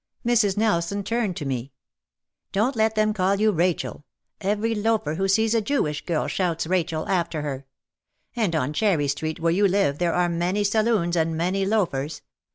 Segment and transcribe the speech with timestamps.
[0.25, 0.57] Mrs.
[0.57, 1.73] Nelson turned to me:
[2.51, 4.03] "Don't let them call you Rachel.
[4.39, 7.67] Every loafer who sees a Jewish girl shouts 'Rachel' after her.
[8.35, 12.23] And on Cherry Street where you live there are many saloons and many loafers.